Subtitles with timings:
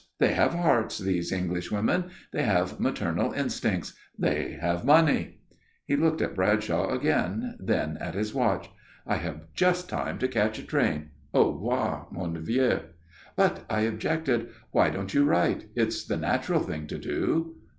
[0.17, 2.05] They have hearts, these English women.
[2.33, 3.93] They have maternal instincts.
[4.17, 5.41] They have money."
[5.85, 8.71] He looked at Bradshaw again, then at his watch.
[9.05, 11.11] "I have just time to catch a train.
[11.35, 12.79] Au revoir, mon vieux."
[13.35, 15.67] "But," I objected, "why don't you write?
[15.75, 17.57] It's the natural thing to do."